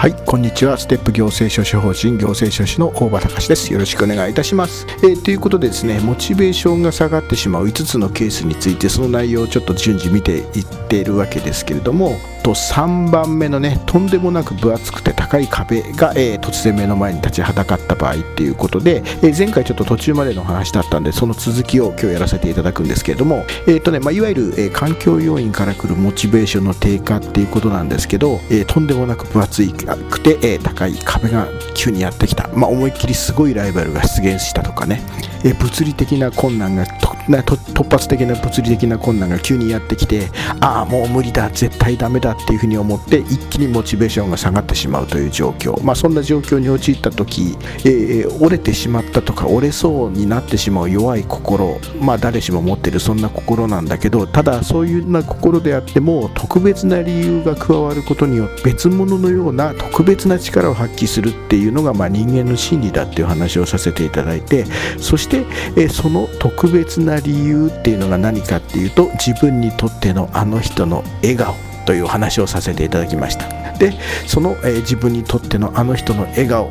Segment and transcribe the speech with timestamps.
[0.00, 0.78] はいこんにちは。
[0.78, 3.70] ステップ行政書士法人行政書士の大場隆です。
[3.70, 4.86] よろしくお願いいたします。
[5.04, 29.62] えー、ということでですねモチベーションが下がってしまう5つのケースについてその内容をちょっと順次見ていっているわけですけれどもと3番目のねとんでもなく分厚くて高い壁が、えー、突然目の前に立ちはだかった場合っていうことで、えー、前回ちょっと途中までの話だったんでその続きを今日やらせていただくんですけれども、えーとねまあ、いわゆる、えー、環境要因から来るモチベーションの低下っていうことなんですけど、え、とんでもなく分厚
[30.10, 35.02] くて、え、高い壁が急にやってきた、まあ、思いっきりすごいライバルが出現したとかね、
[35.44, 40.28] え物理的な困難が突発的な物理的な困難が急にやってきて
[40.60, 51.78] ああもう無理だ絶対ダメだっていうふうに思って一気にモチベーションが下がってしまうという状況、まあ、そんな状況に陥った時、えー、折れてしまったとか折れそうになってしまう弱い心。
[52.00, 64.64] まあ誰しも持ってるそんな心なんだけどただそういうな心であっても特別な理由が加わることによって別物のような特別な力を発揮するっていうのが、まあ、人間の心理だっていう話をさせていただいて
[64.98, 65.38] そして、
[65.76, 71.69] えー、その特別な理由っていうのが何かっていうと自分にとってのあの人の笑顔。
[71.90, 73.48] という話をさせていただきました。
[73.76, 73.92] で
[74.28, 76.70] その、えー、自分にとってのあの人の笑顔を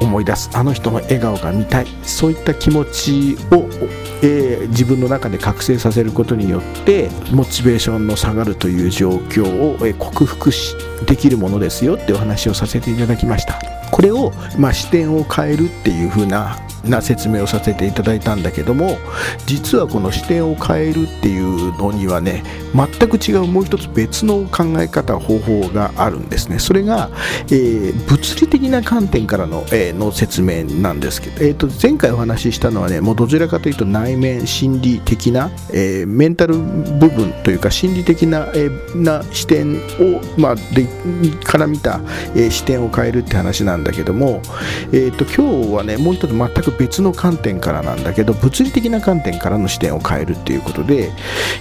[0.00, 0.50] 思い出す。
[0.54, 1.86] あの人の笑顔が見たい。
[2.04, 3.68] そういった気持ちを、
[4.22, 13.58] えー、自分の中で覚醒させることによってモチベーションの下がるという状況を、えー、克服しできるものですよってお話をさせていただきました。
[13.90, 14.30] これを、
[14.60, 16.56] まあ、視点を変えるっていう風な
[16.88, 18.98] な説明をさせていただいたんだけども
[19.46, 22.42] 実はこの視点を変えるっていうのにはね
[22.74, 26.58] 全く違うもう一つ別の考え方方法があるんですね。
[26.58, 27.10] それが、
[27.46, 40.86] えー、物理的な観点からの,、えー、の説明なんですけど、えーと、前回お話ししたのはねもうどちらかというと内面心理的な、えー、メンタル部分というか心理的な,、え、な視点を、まあ、で
[41.44, 42.00] から見た、
[42.34, 44.42] え、視点を変えるって話なんだけども、
[44.92, 51.12] えーと今日はねもう一つ全く別の観点からなんだけど物理的な観点からの視点を変えるっていうことで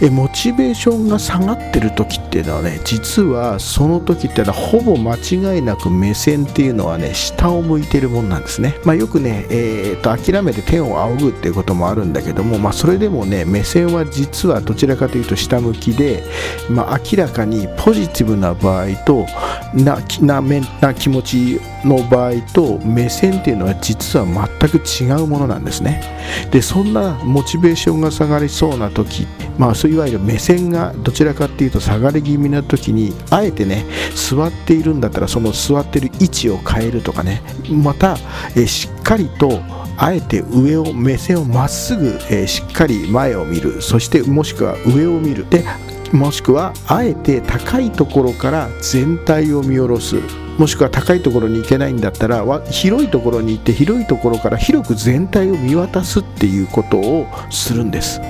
[0.00, 16.24] えモチベーションが下がってる時っていうのはね実はその時っていうのはほぼ間違いなく目線っていうのはね下を向いてるもんなんですね、まあ、よくね、えー、と諦めて天を仰ぐっていうこともあるんだけども、まあ、それでもね目線は実はどちらかというと下向きで、
[16.70, 19.26] まあ、明らかにポジティブな場合と
[19.74, 20.40] なな
[20.80, 26.02] な気持ちの場合と目線っていうのは実は全く違違うものなんですね。
[26.50, 29.26] でそんなモチベーションが下がりそうな時
[29.58, 33.84] まあそういわゆる目線がどちらかっていうと下がり気味な時にあえてね
[34.14, 38.16] 座っているんだったらその座ってる位置を変えるとかねまた
[38.56, 39.60] えしっかりと
[39.96, 43.80] あえて上を目線をまっすぐ、えー、しっかり前を見る。
[43.80, 45.48] そしてもしくは上を見る。
[45.48, 45.64] で
[46.14, 50.14] もしくはあえて高いところから全体を見下ろす。
[50.58, 58.20] もしくは高いところに行けないんだったら広いところに行って広いところから広く全体を見渡すっていうことをするんです。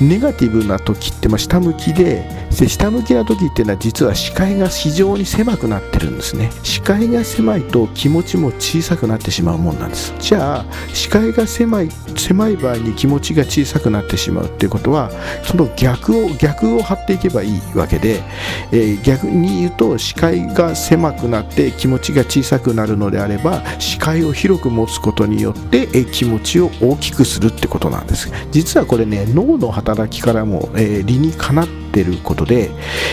[0.00, 6.50] ネガティブな時って、ま、下向きで下向きな時っていうのは実は視界が非常に狭くなってるんですね。
[6.62, 10.14] 視界が狭いと気持ちも小さくなってしまうもんなんです。
[10.18, 15.10] じゃあ視界が狭い狭い場合に気持ちが小さくなってしまうっていうことは
[15.44, 18.22] その逆を逆を張っていけばいいわけで、
[18.70, 28.30] えー、逆に言うと視界が狭くなって気持ちが小さくなるのであれば視界を広く持つことによって、えー、気持ちを大きくするってことなんです。
[28.50, 32.70] 実はこれね脳の働きからも、えー、理にかなってってることで、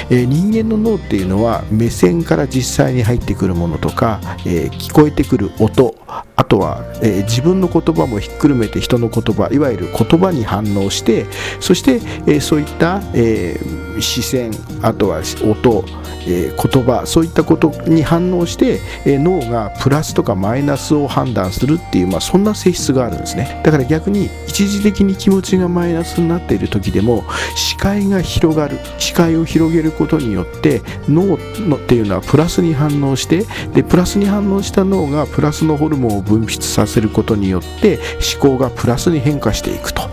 [0.10, 11.26] えー、人間の脳っていうのは目線から実際に入ってくるものとか、えー、聞こえてくる音あとは、えー、自分の言葉もひっくるめて人の言葉いわゆる言葉に反応して
[11.60, 14.52] そして、えー、そういった、えー、視線
[14.82, 15.84] あとは音、
[16.28, 23.62] え言葉そういったことに反応して、え脳がプラスとかマイナスを判断するっていう、まあ、そんな性質があるんですね。
[23.64, 27.24] だから逆に一時的に気持ちがマイナスになっている時でも
[27.56, 31.38] 視界が広がる視界を広げることによって脳
[31.68, 38.00] のっていうのはプラスに反応してでプラスに反応した脳がプラスのホルモンを分泌させることによって
[38.34, 40.04] 思考がプラスに変化していくと、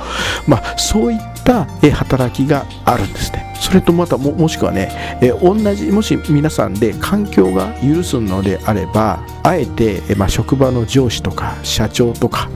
[0.48, 3.46] まあ、そういった働きがあるんですね。
[3.60, 12.48] それとまたもしくはね、え同じもし皆さんで環境が許すのであればあえて、えまあ、職場の上司とか社長とか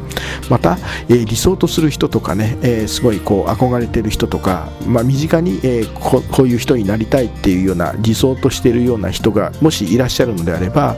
[0.49, 0.79] また、
[1.09, 10.97] え、理想とする人とかね、え、すごいこう憧れてる人とか、まあ、身近に、え、こういう人になりたいっていうような理想としてるような人がもしいらっしゃるのであれば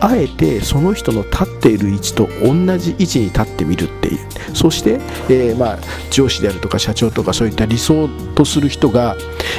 [0.00, 4.18] あえてその人の立っている位置と同じ位置に立ってみるっていう。
[4.54, 5.78] そして、え、まあ、
[6.10, 9.16] 上司であるとか社長とかそういった理想とする人が、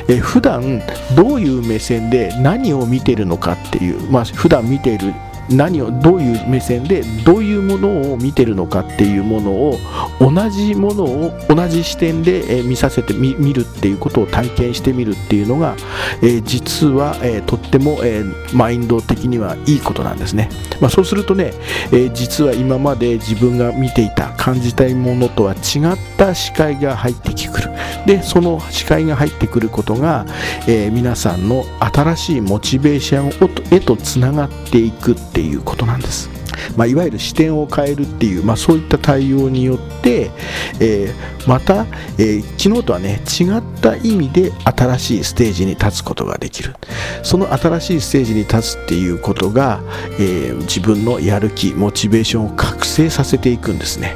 [0.08, 0.82] えー、普段
[1.16, 5.14] どういう目線で何を見てるのかっていう、まあ、普段見ている
[5.50, 9.78] 何をどういう目線でどういうものを見てるのかっていうものを
[10.20, 15.76] 同じものを同じ視点で、え見させてみ見るっていうことを体験してみるっていうのが、
[16.22, 20.50] え実は、えとっても、えマインド的にはいいことなんですね、
[20.80, 21.54] まあ、そうするとね、
[21.92, 27.70] え実は今まで自分が見ていた感じたいものとは違った視界が入ってくる。
[28.06, 30.26] でその視界が入ってくることが、
[30.68, 36.35] え皆さんの新しいモチベーションへとつながっていくってていうことなんです。
[36.76, 40.32] まあ、いわゆる視点を変えるっていう、まあ、そういった対応によって、
[40.80, 41.86] えー、また、
[42.18, 46.76] えー、昨日とはね違った意味で新しいステージに立つことができる。
[47.24, 49.82] その新しいステージに立つっていうことが、
[50.20, 54.16] えー、自分のやる気モチベーションを覚醒させていくんですね。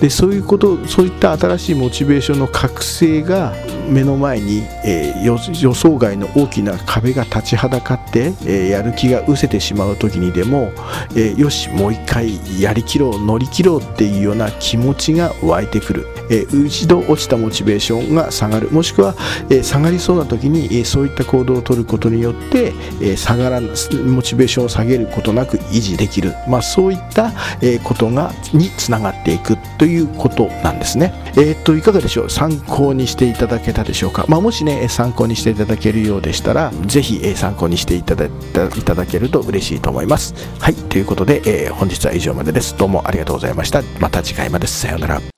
[0.00, 3.54] でそういうことそういった新しいモチベーションの覚醒が
[3.88, 10.70] 目の前に、えー、予想外の大きな壁が立ちはだかって、え、やる気が失せてしまう時にでも、
[11.16, 18.70] え、よしもう一回やりきろう乗り切ろうっていうような気持ちが湧いてくる、えー、一度落ちたモチベーションが下がる。
[18.70, 19.14] もしくは、
[19.50, 23.68] えー、下がりそうな時に、えー、そういった行動をとることによって、え、下がらモ
[24.22, 31.12] チベーションを下げることなく維持できる、まあ、そういった、え、ことがにつながっていくということなんですね。
[31.36, 32.30] え、っといかがでしょう？
[32.30, 38.30] 参考にしていただけたでしょうか、まあ、もしね参考にしていただけるようでしたらぜひ、え参考にしていただい
[38.84, 40.34] ただけると嬉しいと思います。
[40.60, 40.74] はい。
[40.74, 42.76] ということで、え、本日は以上までです。
[42.76, 43.82] どうもありがとうございました。
[43.98, 44.66] また次回まで。
[44.68, 45.37] さようなら。